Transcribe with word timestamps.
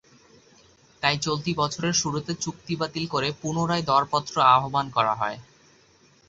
তাই 1.03 1.15
চলতি 1.17 1.51
বছরের 1.53 1.93
শুরুতে 1.93 2.31
চুক্তি 2.35 2.73
বাতিল 2.75 3.05
করে 3.07 3.29
পুনরায় 3.41 3.83
দরপত্র 3.83 4.35
আহ্বান 4.53 4.85
করা 4.89 5.13
হয়। 5.15 5.37